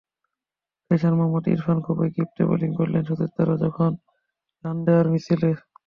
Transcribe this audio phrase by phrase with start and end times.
[0.91, 3.91] Pacer Mohammad Irfan খুবই কিপ্টে bowling করলেন, সতীর্থরা যখন
[4.63, 5.49] রান দেওয়ার মিছিলে।